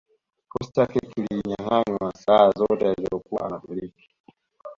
[0.43, 4.09] Kikosi chake kilianyanganywa silaha zote alizokuwa anamiliki